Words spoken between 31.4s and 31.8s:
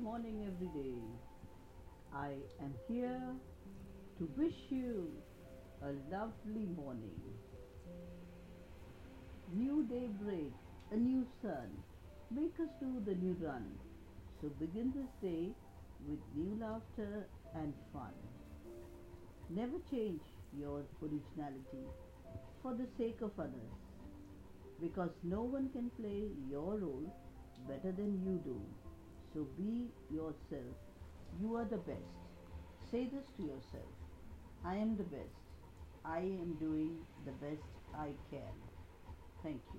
You are the